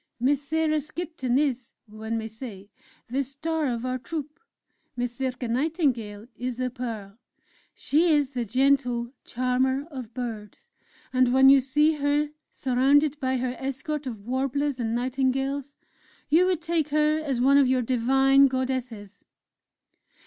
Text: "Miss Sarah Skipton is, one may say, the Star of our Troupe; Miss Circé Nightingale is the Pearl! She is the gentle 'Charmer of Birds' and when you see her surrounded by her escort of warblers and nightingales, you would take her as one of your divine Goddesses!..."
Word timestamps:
"Miss 0.19 0.41
Sarah 0.41 0.81
Skipton 0.81 1.37
is, 1.37 1.73
one 1.85 2.17
may 2.17 2.27
say, 2.27 2.69
the 3.07 3.21
Star 3.21 3.67
of 3.67 3.85
our 3.85 3.99
Troupe; 3.99 4.39
Miss 4.95 5.19
Circé 5.19 5.47
Nightingale 5.47 6.25
is 6.35 6.55
the 6.55 6.71
Pearl! 6.71 7.19
She 7.75 8.07
is 8.11 8.31
the 8.31 8.43
gentle 8.43 9.11
'Charmer 9.25 9.85
of 9.91 10.11
Birds' 10.15 10.71
and 11.13 11.31
when 11.31 11.49
you 11.51 11.59
see 11.59 11.97
her 11.97 12.29
surrounded 12.49 13.19
by 13.19 13.37
her 13.37 13.53
escort 13.59 14.07
of 14.07 14.25
warblers 14.25 14.79
and 14.79 14.95
nightingales, 14.95 15.77
you 16.29 16.47
would 16.47 16.61
take 16.61 16.89
her 16.89 17.19
as 17.19 17.39
one 17.39 17.59
of 17.59 17.67
your 17.67 17.83
divine 17.83 18.47
Goddesses!..." 18.47 19.23